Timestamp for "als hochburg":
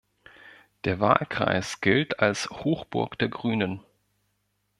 2.21-3.19